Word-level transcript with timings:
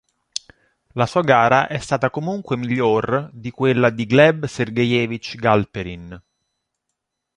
La 0.93 1.05
sua 1.05 1.21
gara 1.21 1.67
è 1.67 1.77
stata 1.77 2.09
comunque 2.09 2.57
miglior 2.57 3.29
di 3.31 3.51
quella 3.51 3.91
di 3.91 4.07
Gleb 4.07 4.45
Sergeevič 4.45 5.35
Gal'perin. 5.35 6.19